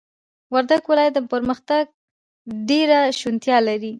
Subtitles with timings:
[0.53, 1.85] وردگ ولايت د پرمختگ
[2.69, 3.89] ډېره شونتيا لري،